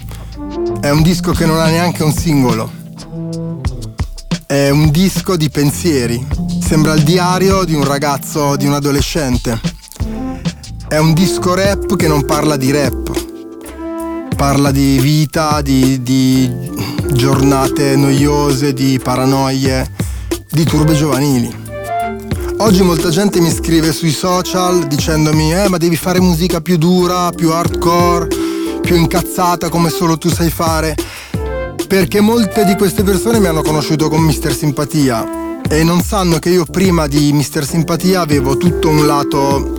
È 0.80 0.90
un 0.90 1.00
disco 1.00 1.30
che 1.30 1.46
non 1.46 1.60
ha 1.60 1.66
neanche 1.66 2.02
un 2.02 2.12
singolo. 2.12 2.68
È 4.44 4.70
un 4.70 4.90
disco 4.90 5.36
di 5.36 5.48
pensieri. 5.48 6.26
Sembra 6.60 6.94
il 6.94 7.04
diario 7.04 7.62
di 7.62 7.74
un 7.74 7.84
ragazzo, 7.84 8.56
di 8.56 8.66
un 8.66 8.72
adolescente. 8.72 9.60
È 10.88 10.98
un 10.98 11.12
disco 11.12 11.54
rap 11.54 11.94
che 11.94 12.08
non 12.08 12.24
parla 12.24 12.56
di 12.56 12.72
rap. 12.72 14.34
Parla 14.34 14.72
di 14.72 14.98
vita, 14.98 15.62
di, 15.62 16.02
di 16.02 16.50
giornate 17.12 17.94
noiose, 17.94 18.72
di 18.72 18.98
paranoie, 19.00 19.88
di 20.50 20.64
turbe 20.64 20.94
giovanili. 20.94 21.62
Oggi 22.64 22.82
molta 22.82 23.10
gente 23.10 23.42
mi 23.42 23.50
scrive 23.50 23.92
sui 23.92 24.10
social 24.10 24.86
dicendomi 24.86 25.52
eh 25.52 25.68
ma 25.68 25.76
devi 25.76 25.96
fare 25.96 26.18
musica 26.18 26.62
più 26.62 26.78
dura, 26.78 27.30
più 27.30 27.50
hardcore, 27.50 28.28
più 28.80 28.96
incazzata 28.96 29.68
come 29.68 29.90
solo 29.90 30.16
tu 30.16 30.30
sai 30.30 30.48
fare. 30.48 30.96
Perché 31.86 32.22
molte 32.22 32.64
di 32.64 32.74
queste 32.74 33.02
persone 33.02 33.38
mi 33.38 33.48
hanno 33.48 33.60
conosciuto 33.60 34.08
con 34.08 34.22
Mister 34.22 34.54
Simpatia 34.54 35.60
e 35.68 35.84
non 35.84 36.00
sanno 36.00 36.38
che 36.38 36.48
io 36.48 36.64
prima 36.64 37.06
di 37.06 37.34
Mister 37.34 37.66
Simpatia 37.66 38.22
avevo 38.22 38.56
tutto 38.56 38.88
un 38.88 39.06
lato 39.06 39.78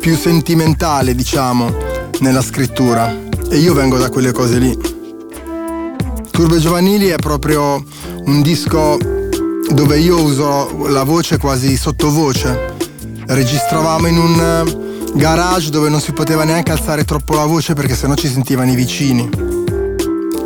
più 0.00 0.16
sentimentale, 0.16 1.14
diciamo, 1.14 1.70
nella 2.20 2.40
scrittura. 2.40 3.14
E 3.50 3.58
io 3.58 3.74
vengo 3.74 3.98
da 3.98 4.08
quelle 4.08 4.32
cose 4.32 4.56
lì. 4.56 4.74
Turbe 6.30 6.58
Giovanili 6.60 7.08
è 7.08 7.16
proprio 7.16 7.84
un 8.24 8.40
disco 8.40 9.11
dove 9.72 9.98
io 9.98 10.20
uso 10.20 10.86
la 10.88 11.02
voce 11.02 11.38
quasi 11.38 11.76
sottovoce. 11.76 12.74
Registravamo 13.26 14.06
in 14.06 14.18
un 14.18 14.40
eh, 14.40 15.12
garage 15.14 15.70
dove 15.70 15.88
non 15.88 16.00
si 16.00 16.12
poteva 16.12 16.44
neanche 16.44 16.72
alzare 16.72 17.04
troppo 17.04 17.34
la 17.34 17.44
voce 17.44 17.74
perché 17.74 17.94
sennò 17.94 18.14
ci 18.14 18.28
sentivano 18.28 18.70
i 18.70 18.74
vicini. 18.74 19.28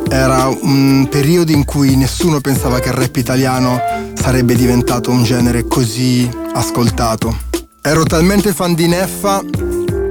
Era 0.09 0.49
un 0.49 1.09
periodo 1.11 1.53
in 1.53 1.65
cui 1.65 1.97
nessuno 1.97 2.41
pensava 2.41 2.79
che 2.79 2.89
il 2.89 2.95
rap 2.95 3.17
italiano 3.17 3.81
sarebbe 4.15 4.55
diventato 4.55 5.11
un 5.11 5.25
genere 5.25 5.67
così 5.67 6.29
ascoltato. 6.55 7.37
Ero 7.83 8.05
talmente 8.05 8.53
fan 8.53 8.75
di 8.75 8.87
Neffa 8.87 9.43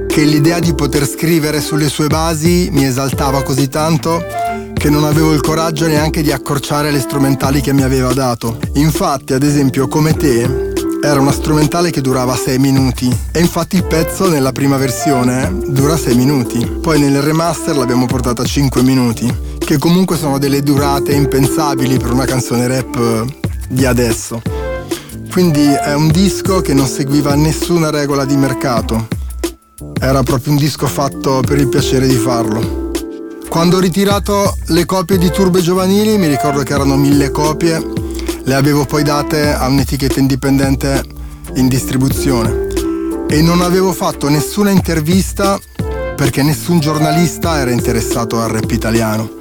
che 0.06 0.24
l'idea 0.24 0.58
di 0.58 0.74
poter 0.74 1.06
scrivere 1.06 1.60
sulle 1.60 1.88
sue 1.88 2.06
basi 2.06 2.68
mi 2.72 2.84
esaltava 2.84 3.42
così 3.42 3.68
tanto 3.68 4.22
che 4.86 4.92
non 4.92 5.02
avevo 5.02 5.32
il 5.32 5.40
coraggio 5.40 5.88
neanche 5.88 6.22
di 6.22 6.30
accorciare 6.30 6.92
le 6.92 7.00
strumentali 7.00 7.60
che 7.60 7.72
mi 7.72 7.82
aveva 7.82 8.12
dato. 8.12 8.56
Infatti, 8.74 9.32
ad 9.32 9.42
esempio, 9.42 9.88
come 9.88 10.14
te, 10.14 10.70
era 11.02 11.18
una 11.18 11.32
strumentale 11.32 11.90
che 11.90 12.00
durava 12.00 12.36
6 12.36 12.56
minuti 12.60 13.12
e 13.32 13.40
infatti 13.40 13.74
il 13.74 13.82
pezzo 13.82 14.28
nella 14.28 14.52
prima 14.52 14.76
versione 14.76 15.52
dura 15.66 15.96
6 15.96 16.14
minuti. 16.14 16.64
Poi 16.80 17.00
nel 17.00 17.20
remaster 17.20 17.76
l'abbiamo 17.76 18.06
portata 18.06 18.42
a 18.42 18.46
5 18.46 18.80
minuti, 18.82 19.28
che 19.58 19.76
comunque 19.76 20.16
sono 20.16 20.38
delle 20.38 20.62
durate 20.62 21.14
impensabili 21.14 21.98
per 21.98 22.12
una 22.12 22.24
canzone 22.24 22.68
rap 22.68 23.24
di 23.68 23.84
adesso. 23.86 24.40
Quindi 25.32 25.66
è 25.66 25.94
un 25.94 26.12
disco 26.12 26.60
che 26.60 26.74
non 26.74 26.86
seguiva 26.86 27.34
nessuna 27.34 27.90
regola 27.90 28.24
di 28.24 28.36
mercato. 28.36 29.08
Era 30.00 30.22
proprio 30.22 30.52
un 30.52 30.58
disco 30.58 30.86
fatto 30.86 31.42
per 31.44 31.58
il 31.58 31.66
piacere 31.66 32.06
di 32.06 32.14
farlo. 32.14 32.85
Quando 33.56 33.78
ho 33.78 33.80
ritirato 33.80 34.54
le 34.66 34.84
copie 34.84 35.16
di 35.16 35.30
Turbe 35.30 35.62
Giovanili, 35.62 36.18
mi 36.18 36.26
ricordo 36.26 36.62
che 36.62 36.74
erano 36.74 36.94
mille 36.98 37.30
copie, 37.30 37.82
le 38.44 38.54
avevo 38.54 38.84
poi 38.84 39.02
date 39.02 39.50
a 39.50 39.66
un'etichetta 39.68 40.20
indipendente 40.20 41.02
in 41.54 41.66
distribuzione 41.66 42.66
e 43.26 43.40
non 43.40 43.62
avevo 43.62 43.94
fatto 43.94 44.28
nessuna 44.28 44.68
intervista 44.68 45.58
perché 46.16 46.42
nessun 46.42 46.80
giornalista 46.80 47.58
era 47.58 47.70
interessato 47.70 48.42
al 48.42 48.50
rap 48.50 48.70
italiano. 48.70 49.36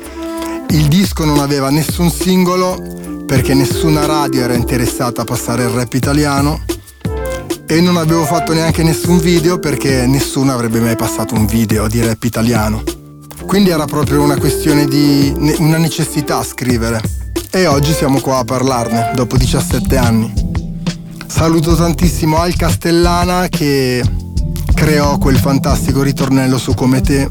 Il 0.70 0.88
disco 0.88 1.26
non 1.26 1.40
aveva 1.40 1.70
nessun 1.70 2.10
singolo 2.10 3.24
perché 3.28 3.54
nessuna 3.54 4.06
radio 4.06 4.44
era 4.44 4.54
interessata 4.54 5.24
a 5.24 5.26
passare 5.26 5.64
il 5.64 5.72
rap 5.72 5.94
italiano 5.94 6.64
e 7.68 7.82
non 7.82 7.98
avevo 7.98 8.24
fatto 8.24 8.54
neanche 8.54 8.82
nessun 8.82 9.18
video 9.18 9.60
perché 9.60 10.08
nessuno 10.08 10.54
avrebbe 10.54 10.80
mai 10.80 10.96
passato 10.96 11.36
un 11.36 11.46
video 11.46 11.90
di 11.90 12.02
rap 12.02 12.24
italiano. 12.24 12.95
Quindi 13.46 13.70
era 13.70 13.86
proprio 13.86 14.22
una 14.22 14.38
questione 14.38 14.86
di 14.86 15.34
una 15.60 15.78
necessità 15.78 16.44
scrivere. 16.44 17.02
E 17.52 17.68
oggi 17.68 17.94
siamo 17.94 18.20
qua 18.20 18.40
a 18.40 18.44
parlarne, 18.44 19.12
dopo 19.16 19.38
17 19.38 19.98
anni. 19.98 20.34
Saluto 21.28 21.76
tantissimo 21.76 22.38
Al 22.38 22.56
Castellana 22.56 23.48
che 23.48 24.04
creò 24.74 25.18
quel 25.18 25.38
fantastico 25.38 26.02
ritornello 26.02 26.58
su 26.58 26.74
Come 26.74 27.02
te 27.02 27.30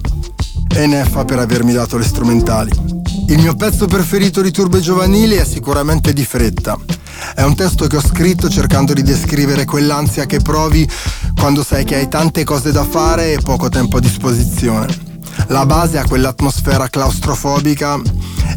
e 0.75 0.87
Neffa 0.87 1.25
per 1.25 1.38
avermi 1.40 1.73
dato 1.73 1.99
le 1.99 2.04
strumentali. 2.04 2.71
Il 3.28 3.38
mio 3.38 3.54
pezzo 3.54 3.87
preferito 3.87 4.40
di 4.40 4.50
Turbe 4.50 4.80
Giovanili 4.80 5.35
è 5.35 5.44
sicuramente 5.44 6.12
Di 6.12 6.25
fretta. 6.25 6.78
È 7.35 7.42
un 7.42 7.54
testo 7.54 7.87
che 7.87 7.97
ho 7.97 8.02
scritto 8.02 8.49
cercando 8.49 8.92
di 8.92 9.02
descrivere 9.02 9.64
quell'ansia 9.64 10.26
che 10.26 10.40
provi 10.40 10.88
quando 11.35 11.62
sai 11.62 11.85
che 11.85 11.97
hai 11.97 12.09
tante 12.09 12.44
cose 12.44 12.73
da 12.73 12.85
fare 12.85 13.33
e 13.33 13.38
poco 13.42 13.68
tempo 13.68 13.99
a 13.99 14.00
disposizione. 14.00 15.13
La 15.49 15.67
base 15.67 15.99
ha 15.99 16.05
quell'atmosfera 16.05 16.88
claustrofobica 16.88 18.00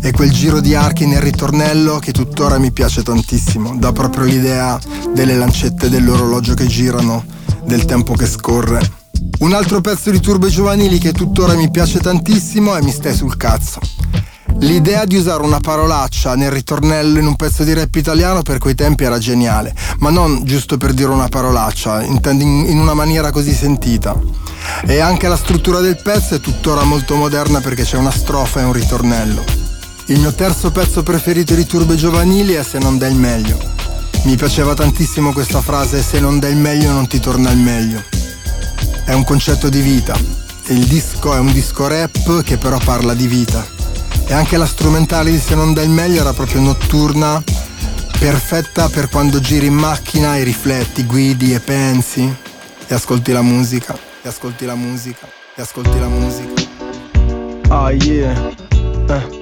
e 0.01 0.11
quel 0.11 0.31
giro 0.31 0.59
di 0.59 0.75
archi 0.75 1.05
nel 1.05 1.21
ritornello 1.21 1.99
che 1.99 2.11
tuttora 2.11 2.57
mi 2.57 2.71
piace 2.71 3.03
tantissimo. 3.03 3.75
Dà 3.77 3.91
proprio 3.91 4.23
l'idea 4.23 4.79
delle 5.13 5.35
lancette 5.35 5.89
dell'orologio 5.89 6.53
che 6.53 6.67
girano, 6.67 7.25
del 7.65 7.85
tempo 7.85 8.13
che 8.13 8.25
scorre. 8.25 9.05
Un 9.39 9.53
altro 9.53 9.81
pezzo 9.81 10.09
di 10.11 10.19
Turbe 10.19 10.49
Giovanili 10.49 10.97
che 10.97 11.11
tuttora 11.11 11.53
mi 11.53 11.69
piace 11.69 11.99
tantissimo 11.99 12.75
è 12.75 12.81
Mi 12.81 12.91
stai 12.91 13.15
sul 13.15 13.37
cazzo. 13.37 13.79
L'idea 14.59 15.05
di 15.05 15.15
usare 15.15 15.43
una 15.43 15.59
parolaccia 15.59 16.35
nel 16.35 16.49
ritornello 16.49 17.19
in 17.19 17.27
un 17.27 17.35
pezzo 17.35 17.63
di 17.63 17.73
rap 17.73 17.93
italiano 17.93 18.41
per 18.41 18.57
quei 18.57 18.73
tempi 18.73 19.03
era 19.03 19.19
geniale, 19.19 19.75
ma 19.99 20.09
non 20.09 20.43
giusto 20.45 20.77
per 20.77 20.93
dire 20.93 21.09
una 21.09 21.27
parolaccia, 21.27 22.01
intendi 22.03 22.43
in 22.43 22.79
una 22.79 22.95
maniera 22.95 23.29
così 23.29 23.53
sentita. 23.53 24.19
E 24.85 24.99
anche 24.99 25.27
la 25.27 25.35
struttura 25.35 25.79
del 25.79 25.97
pezzo 25.97 26.35
è 26.35 26.39
tuttora 26.39 26.83
molto 26.83 27.15
moderna 27.15 27.61
perché 27.61 27.83
c'è 27.83 27.97
una 27.97 28.11
strofa 28.11 28.61
e 28.61 28.63
un 28.63 28.73
ritornello. 28.73 29.43
Il 30.05 30.19
mio 30.19 30.33
terzo 30.33 30.71
pezzo 30.71 31.03
preferito 31.03 31.53
di 31.53 31.65
Turbe 31.65 31.95
Giovanili 31.95 32.53
è 32.53 32.63
Se 32.63 32.79
non 32.79 32.97
dai 32.97 33.11
il 33.11 33.17
meglio. 33.17 33.57
Mi 34.23 34.35
piaceva 34.35 34.73
tantissimo 34.73 35.33
questa 35.33 35.61
frase 35.61 36.01
Se 36.01 36.19
non 36.19 36.39
dai 36.39 36.51
il 36.51 36.57
meglio 36.57 36.91
non 36.91 37.07
ti 37.07 37.19
torna 37.19 37.51
il 37.51 37.57
meglio. 37.57 38.03
È 39.05 39.13
un 39.13 39.23
concetto 39.23 39.69
di 39.69 39.81
vita. 39.81 40.17
Il 40.67 40.85
disco 40.85 41.33
è 41.33 41.39
un 41.39 41.51
disco 41.51 41.87
rap 41.87 42.43
che 42.43 42.57
però 42.57 42.77
parla 42.77 43.13
di 43.13 43.27
vita 43.27 43.77
e 44.27 44.33
anche 44.33 44.57
la 44.57 44.65
strumentale 44.65 45.31
di 45.31 45.39
Se 45.39 45.55
non 45.55 45.73
dai 45.73 45.85
il 45.85 45.91
meglio 45.91 46.19
era 46.19 46.33
proprio 46.33 46.59
notturna, 46.59 47.41
perfetta 48.19 48.89
per 48.89 49.09
quando 49.09 49.39
giri 49.39 49.67
in 49.67 49.75
macchina 49.75 50.35
e 50.35 50.43
rifletti, 50.43 51.05
guidi 51.05 51.53
e 51.53 51.59
pensi 51.61 52.35
e 52.87 52.93
ascolti 52.93 53.31
la 53.31 53.41
musica, 53.41 53.97
e 54.27 54.29
ascolti 54.29 54.65
la 54.65 54.75
musica, 54.75 55.25
e 55.55 55.61
ascolti 55.61 55.99
la 55.99 56.07
musica. 56.07 56.61
Ah 57.69 57.91
yeah. 57.91 58.51
Eh. 59.07 59.36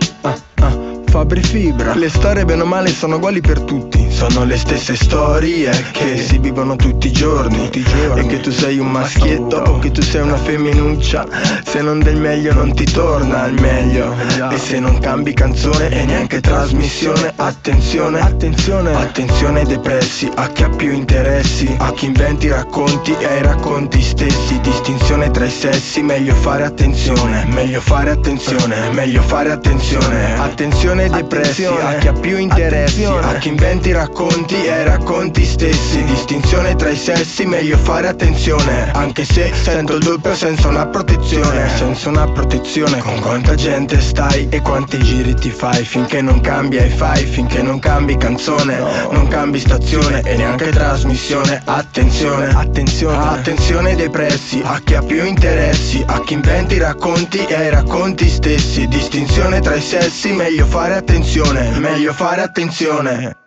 Fabri 1.25 1.41
Fibra. 1.41 1.95
Le 1.95 2.09
storie 2.09 2.45
bene 2.45 2.61
o 2.61 2.65
male 2.65 2.89
sono 2.89 3.15
uguali 3.15 3.41
per 3.41 3.61
tutti. 3.61 4.05
Sono 4.11 4.45
le 4.45 4.57
stesse 4.57 4.95
storie 4.95 5.71
che 5.91 6.17
si 6.17 6.37
vivono 6.37 6.75
tutti 6.75 7.07
i 7.07 7.11
giorni, 7.11 7.63
tutti 7.63 7.79
i 7.79 7.83
giorni. 7.83 8.21
E 8.21 8.25
che 8.27 8.39
tu 8.41 8.51
sei 8.51 8.77
un 8.77 8.91
maschietto 8.91 9.57
o 9.57 9.79
che 9.79 9.89
tu 9.89 10.01
sei 10.03 10.21
una 10.21 10.37
femminuccia. 10.37 11.25
Se 11.65 11.81
non 11.81 11.99
del 11.99 12.17
meglio 12.17 12.53
non 12.53 12.75
ti 12.75 12.85
torna 12.85 13.41
al 13.41 13.59
meglio. 13.59 14.13
E 14.51 14.57
se 14.59 14.79
non 14.79 14.99
cambi 14.99 15.33
canzone 15.33 15.89
e 15.89 16.05
neanche 16.05 16.39
trasmissione 16.41 17.33
Attenzione, 17.35 18.19
attenzione, 18.19 18.93
attenzione 18.93 19.61
ai 19.61 19.65
depressi 19.65 20.29
A 20.35 20.47
chi 20.49 20.63
ha 20.63 20.69
più 20.69 20.91
interessi 20.91 21.73
A 21.79 21.91
chi 21.93 22.05
inventi 22.05 22.47
racconti 22.49 23.15
e 23.17 23.25
ai 23.25 23.41
racconti 23.41 24.01
stessi. 24.01 24.59
Distinzione 24.61 25.31
tra 25.31 25.45
i 25.45 25.49
sessi 25.49 26.03
Meglio 26.03 26.35
fare 26.35 26.65
attenzione. 26.65 27.45
Meglio 27.47 27.81
fare 27.81 28.11
attenzione 28.11 28.91
Meglio 28.91 29.21
fare 29.21 29.51
attenzione. 29.51 30.37
Attenzione 30.37 31.09
depressi 31.15 31.65
A 31.65 31.95
chi 31.95 32.07
ha 32.07 32.13
più 32.13 32.37
interessi 32.37 33.03
Attenzione. 33.03 33.35
A 33.35 33.39
chi 33.39 33.47
inventi 33.49 33.91
racconti 33.91 34.65
e 34.65 34.83
racconti 34.83 35.45
stessi. 35.45 36.03
Distinzione 36.03 36.75
tra 36.75 36.89
i 36.89 36.95
sessi 36.95 37.45
Meglio 37.45 37.77
fare 37.77 38.07
attenzione 38.07 38.91
Anche 38.91 39.23
se 39.25 39.51
sento 39.53 39.95
il 39.95 40.03
doppio 40.03 40.35
senza 40.35 40.67
una 40.67 40.85
protezione. 40.87 41.69
Senza 41.75 42.09
una 42.09 42.29
protezione 42.29 42.99
Con 42.99 43.19
quanta 43.21 43.55
gente 43.55 43.99
stai 44.01 44.47
e 44.49 44.61
quanti 44.61 44.97
giri 44.99 45.33
ti 45.35 45.49
fai. 45.49 45.83
Finché 45.85 46.21
non 46.21 46.41
cambi 46.41 46.77
ai 46.77 46.89
fai. 46.89 47.25
Finché 47.25 47.61
non 47.61 47.79
cambi 47.79 48.17
canzone 48.17 48.77
no. 48.77 49.11
Non 49.11 49.27
cambi 49.27 49.59
stazione 49.59 50.21
e 50.21 50.35
neanche 50.35 50.69
trasmissione. 50.69 51.61
Attenzione 51.63 52.47
Attenzione. 52.47 53.23
Attenzione 53.23 53.95
depressi 53.95 54.61
A 54.63 54.81
chi 54.83 54.95
ha 54.95 55.01
più 55.01 55.23
interessi 55.23 56.03
A 56.05 56.21
chi 56.23 56.33
inventi 56.33 56.77
racconti 56.77 57.45
e 57.45 57.69
racconti 57.69 58.29
stessi. 58.29 58.87
Distinzione 58.87 59.61
tra 59.61 59.75
i 59.75 59.81
sessi 59.81 60.31
Meglio 60.31 60.65
fare 60.65 60.95
attenzione, 60.95 61.04
meglio 61.79 62.13
fare 62.13 62.41
attenzione. 62.41 63.44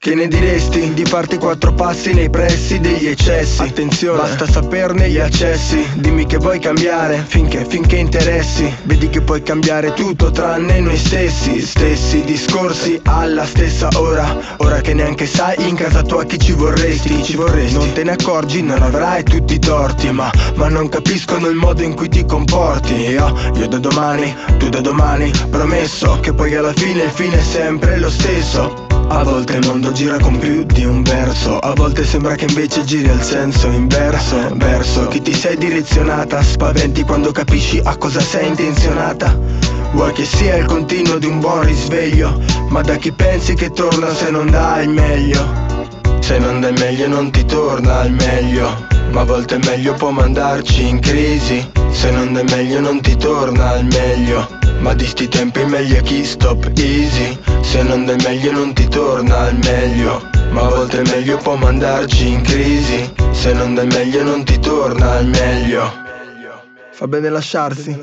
Che 0.00 0.14
ne 0.14 0.28
diresti 0.28 0.94
di 0.94 1.04
farti 1.04 1.38
quattro 1.38 1.72
passi 1.74 2.14
nei 2.14 2.30
pressi 2.30 2.78
degli 2.78 3.08
eccessi? 3.08 3.62
Attenzione, 3.62 4.18
basta 4.18 4.46
saperne 4.46 5.10
gli 5.10 5.18
accessi. 5.18 5.84
Dimmi 5.94 6.24
che 6.24 6.36
vuoi 6.36 6.60
cambiare 6.60 7.24
finché, 7.26 7.64
finché 7.64 7.96
interessi. 7.96 8.72
Vedi 8.84 9.08
che 9.08 9.22
puoi 9.22 9.42
cambiare 9.42 9.94
tutto 9.94 10.30
tranne 10.30 10.78
noi 10.78 10.96
stessi. 10.96 11.60
Stessi 11.60 12.22
discorsi 12.22 13.00
alla 13.06 13.44
stessa 13.44 13.88
ora. 13.94 14.54
Ora 14.58 14.80
che 14.80 14.94
neanche 14.94 15.26
sai 15.26 15.68
in 15.68 15.74
casa 15.74 16.02
tua 16.02 16.24
chi 16.26 16.38
ci 16.38 16.52
vorresti. 16.52 17.20
Ci 17.24 17.34
vorresti. 17.34 17.74
Non 17.74 17.92
te 17.92 18.04
ne 18.04 18.12
accorgi, 18.12 18.62
non 18.62 18.80
avrai 18.80 19.24
tutti 19.24 19.54
i 19.54 19.58
torti. 19.58 20.12
Ma, 20.12 20.30
ma 20.54 20.68
non 20.68 20.88
capiscono 20.88 21.48
il 21.48 21.56
modo 21.56 21.82
in 21.82 21.96
cui 21.96 22.08
ti 22.08 22.24
comporti. 22.24 22.94
Io, 22.94 23.34
io 23.56 23.66
da 23.66 23.78
domani, 23.78 24.32
tu 24.58 24.68
da 24.68 24.80
domani. 24.80 25.32
Promesso 25.50 26.20
che 26.20 26.32
poi 26.32 26.54
alla 26.54 26.72
fine 26.72 27.02
il 27.02 27.10
fine 27.10 27.36
è 27.36 27.42
sempre 27.42 27.98
lo 27.98 28.08
stesso. 28.08 28.97
A 29.10 29.24
volte 29.24 29.54
il 29.54 29.66
mondo 29.66 29.90
gira 29.92 30.18
con 30.18 30.38
più 30.38 30.64
di 30.64 30.84
un 30.84 31.02
verso. 31.02 31.58
A 31.58 31.72
volte 31.74 32.04
sembra 32.04 32.34
che 32.34 32.44
invece 32.44 32.84
giri 32.84 33.08
al 33.08 33.22
senso 33.22 33.68
inverso. 33.68 34.50
Verso 34.54 35.06
chi 35.08 35.22
ti 35.22 35.32
sei 35.32 35.56
direzionata 35.56 36.42
Spaventi 36.42 37.02
quando 37.02 37.32
capisci 37.32 37.80
a 37.82 37.96
cosa 37.96 38.20
sei 38.20 38.48
intenzionata. 38.48 39.36
Vuoi 39.92 40.12
che 40.12 40.24
sia 40.24 40.56
il 40.56 40.66
continuo 40.66 41.18
di 41.18 41.26
un 41.26 41.40
buon 41.40 41.62
risveglio 41.62 42.42
Ma 42.68 42.82
da 42.82 42.96
chi 42.96 43.10
pensi 43.10 43.54
che 43.54 43.70
torna 43.70 44.12
se 44.12 44.30
non 44.30 44.50
dà 44.50 44.82
il 44.82 44.90
meglio? 44.90 45.48
Se 46.20 46.38
non 46.38 46.60
dai 46.60 46.74
meglio 46.74 47.08
non 47.08 47.30
ti 47.30 47.42
torna 47.46 48.00
al 48.00 48.12
meglio 48.12 48.86
Ma 49.10 49.22
a 49.22 49.24
volte 49.24 49.54
è 49.54 49.66
meglio 49.66 49.94
può 49.94 50.10
mandarci 50.10 50.86
in 50.86 51.00
crisi. 51.00 51.66
Se 51.90 52.10
non 52.10 52.36
è 52.36 52.42
meglio 52.42 52.80
non 52.80 53.00
ti 53.00 53.16
torna 53.16 53.70
al 53.70 53.84
meglio 53.86 54.57
Ma 54.80 54.94
di 54.94 55.06
sti 55.06 55.28
tempi 55.28 55.64
meglio 55.64 55.96
è 55.96 56.02
chi 56.02 56.24
stop 56.24 56.70
easy. 56.76 57.38
Se 57.62 57.82
non 57.82 58.08
è 58.08 58.16
meglio 58.22 58.52
non 58.52 58.72
ti 58.72 58.88
torna 58.88 59.38
al 59.38 59.58
meglio. 59.58 60.28
Ma 60.50 60.62
a 60.62 60.68
volte 60.68 61.02
è 61.02 61.08
meglio 61.08 61.36
può 61.38 61.56
mandarci 61.56 62.28
in 62.28 62.42
crisi. 62.42 63.12
Se 63.32 63.52
non 63.52 63.78
è 63.78 63.84
meglio 63.84 64.22
non 64.22 64.44
ti 64.44 64.58
torna 64.58 65.12
al 65.12 65.26
meglio. 65.26 65.92
Fa 66.90 67.06
bene 67.06 67.28
lasciarsi 67.28 67.96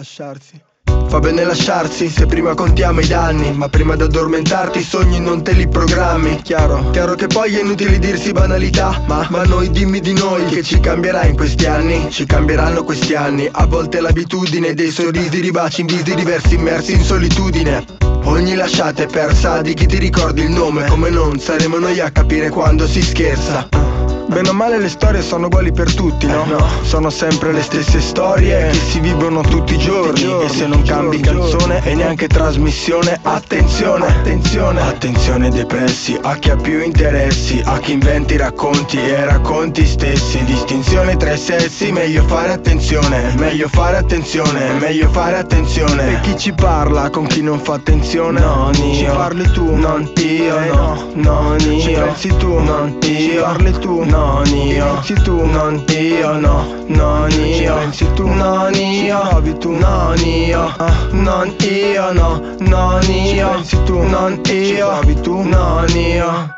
Fa 1.07 1.19
bene 1.19 1.43
lasciarsi 1.43 2.09
se 2.09 2.25
prima 2.25 2.53
contiamo 2.53 2.99
i 2.99 3.07
danni 3.07 3.53
Ma 3.53 3.69
prima 3.69 3.95
di 3.95 4.03
addormentarti 4.03 4.79
i 4.79 4.83
sogni 4.83 5.19
non 5.19 5.43
te 5.43 5.53
li 5.53 5.67
programmi. 5.67 6.41
Chiaro, 6.41 6.89
chiaro 6.91 7.15
che 7.15 7.27
poi 7.27 7.55
è 7.55 7.61
inutile 7.61 7.99
dirsi 7.99 8.31
banalità 8.31 9.01
Ma, 9.07 9.27
ma 9.29 9.43
noi 9.43 9.69
dimmi 9.69 9.99
di 9.99 10.13
noi 10.13 10.45
che 10.45 10.63
ci 10.63 10.79
cambierà 10.79 11.25
in 11.25 11.35
questi 11.35 11.65
anni. 11.65 12.09
Ci 12.09 12.25
cambieranno 12.25 12.83
questi 12.83 13.15
anni 13.15 13.47
A 13.51 13.65
volte 13.65 14.01
l'abitudine 14.01 14.73
dei 14.73 14.91
sorrisi 14.91 15.39
ribaci 15.39 15.81
in 15.81 15.87
visi 15.87 16.15
diversi 16.15 16.55
immersi 16.55 16.93
in 16.93 17.03
solitudine. 17.03 17.85
Ogni 18.25 18.55
lasciata 18.55 19.03
è 19.03 19.07
persa 19.07 19.61
di 19.61 19.73
chi 19.73 19.85
ti 19.85 19.97
ricordi 19.99 20.41
il 20.41 20.49
nome? 20.49 20.87
Come 20.87 21.09
non 21.09 21.39
saremo 21.39 21.77
noi 21.77 21.99
a 21.99 22.09
capire 22.09 22.49
quando 22.49 22.87
si 22.87 23.01
scherza 23.01 23.94
Bene 24.27 24.49
o 24.49 24.53
male 24.53 24.79
le 24.79 24.89
storie 24.89 25.21
sono 25.21 25.45
uguali 25.45 25.71
per 25.71 25.93
tutti, 25.93 26.25
no? 26.25 26.45
no. 26.45 26.67
Sono 26.81 27.09
sempre 27.09 27.51
le 27.51 27.61
stesse 27.61 28.01
storie 28.01 28.69
che 28.69 28.73
si 28.73 28.99
vivono 28.99 29.41
tutti 29.41 29.75
i 29.75 29.77
giorni, 29.77 30.43
E 30.43 30.49
se 30.49 30.65
non 30.65 30.81
cambi 30.81 31.19
canzone 31.19 31.81
e 31.83 31.93
neanche 31.93 32.27
trasmissione 32.27 33.19
Attenzione, 33.21 34.07
attenzione. 34.07 34.81
Attenzione 34.81 35.49
depressi 35.49 36.17
A 36.21 36.35
chi 36.35 36.49
ha 36.49 36.55
più 36.55 36.81
interessi 36.81 37.61
A 37.63 37.77
chi 37.77 37.93
inventi 37.93 38.35
racconti 38.35 38.97
e 38.97 39.25
racconti 39.25 39.85
stessi. 39.85 40.43
Distinzione 40.43 41.15
tra 41.17 41.33
i 41.33 41.37
sessi 41.37 41.91
Meglio 41.91 42.23
fare 42.23 42.51
attenzione 42.51 43.33
Meglio 43.37 43.67
fare 43.67 43.97
attenzione 43.97 44.73
Meglio 44.79 45.07
fare 45.09 45.37
attenzione. 45.37 46.13
E 46.13 46.19
chi 46.21 46.37
ci 46.37 46.51
parla 46.51 47.09
con 47.11 47.27
chi 47.27 47.41
non 47.41 47.59
fa 47.59 47.75
attenzione? 47.75 48.39
Non 48.39 48.73
io. 48.73 48.93
Ci 48.95 49.05
parli 49.05 49.51
tu? 49.51 49.75
Non 49.75 50.11
io 50.17 50.59
eh 50.59 50.67
no 50.67 51.09
Non 51.13 51.59
io. 51.59 51.79
Ci 51.79 51.91
pensi 51.91 52.35
tu? 52.37 52.59
Non 52.59 52.97
io. 53.01 53.09
Ci 53.09 53.37
parli 53.39 53.71
tu 53.79 54.03
Non 54.15 54.45
io. 54.47 54.85
Pensi 54.93 55.13
tu. 55.23 55.35
Non 55.45 55.83
io 55.89 56.31
no 56.39 56.85
Non 56.87 57.29
io. 57.31 57.91
Ci 57.91 58.07
tu. 58.13 58.25
Non 58.27 58.73
io. 58.73 59.19
Provi 59.29 59.57
tu. 59.57 59.71
Non 59.71 60.17
io. 60.17 60.73
Non 61.11 61.55
io 61.59 62.13
no 62.13 62.29
Non 62.59 63.01
io. 63.03 63.49
Pensi 63.49 63.83
tu. 63.83 64.01
Non 64.01 64.41
io. 64.45 64.87
Provi 64.87 65.21
tu. 65.21 65.41
Non 65.41 65.89
io. 65.89 66.55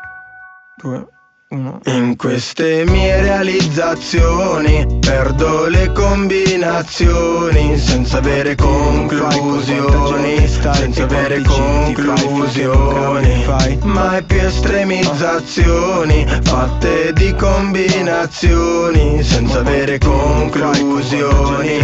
Due 0.76 1.17
in 1.50 2.14
queste 2.18 2.84
mie 2.84 3.22
realizzazioni 3.22 4.98
perdo 5.00 5.66
le 5.68 5.90
combinazioni 5.92 7.78
senza 7.78 8.18
avere 8.18 8.54
conclusioni, 8.54 10.46
senza 10.46 11.04
avere 11.04 11.40
conclusioni, 11.40 13.46
mai 13.84 14.22
più 14.24 14.40
estremizzazioni 14.40 16.26
fatte 16.42 17.14
di 17.14 17.34
combinazioni 17.34 19.22
senza 19.22 19.60
avere 19.60 19.96
conclusioni, 19.96 21.78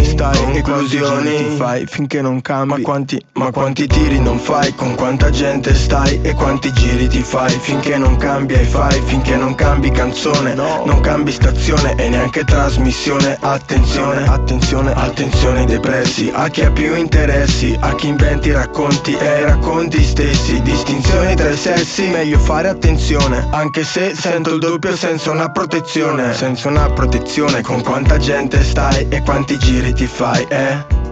conclusioni. 0.61 1.55
fai 1.57 1.87
finché 1.87 2.21
non 2.21 2.39
cambi, 2.41 2.67
ma 2.67 2.79
quanti, 2.81 3.19
ma 3.33 3.49
quanti 3.49 3.87
tiri 3.87 4.19
non 4.19 4.37
fai, 4.37 4.75
con 4.75 4.93
quanta 4.93 5.31
gente 5.31 5.73
stai 5.73 6.19
e 6.21 6.35
quanti 6.35 6.71
giri 6.71 7.07
ti 7.07 7.23
fai? 7.23 7.49
Finché 7.49 7.97
non 7.97 8.15
cambia 8.17 8.59
e 8.59 8.65
fai, 8.65 9.01
finché 9.05 9.31
non 9.31 9.47
cambi 9.47 9.54
canzone 9.55 10.53
Non 10.53 10.99
cambi 11.01 11.31
stazione 11.31 11.95
e 11.95 12.09
neanche 12.09 12.43
trasmissione. 12.43 13.37
Attenzione, 13.39 14.25
attenzione, 14.27 14.93
attenzione 14.93 15.59
ai 15.59 15.65
depressi. 15.65 16.31
A 16.33 16.49
chi 16.49 16.61
ha 16.61 16.71
più 16.71 16.95
interessi, 16.95 17.75
a 17.79 17.95
chi 17.95 18.07
inventi 18.07 18.51
racconti 18.51 19.15
e 19.15 19.41
racconti 19.41 20.03
stessi. 20.03 20.61
Distinzioni 20.61 21.35
tra 21.35 21.49
i 21.49 21.57
sessi, 21.57 22.07
meglio 22.07 22.39
fare 22.39 22.67
attenzione 22.67 23.47
Anche 23.51 23.83
se 23.83 24.13
sento 24.15 24.53
il 24.53 24.59
doppio 24.59 24.95
senza 24.95 25.31
una 25.31 25.49
protezione. 25.49 26.33
Senza 26.33 26.69
una 26.69 26.89
protezione 26.89 27.61
con 27.61 27.81
quanta 27.81 28.17
gente 28.17 28.63
stai 28.63 29.07
e 29.09 29.21
quanti 29.21 29.57
giri 29.57 29.93
ti 29.93 30.05
fai, 30.05 30.45
eh 30.49 31.04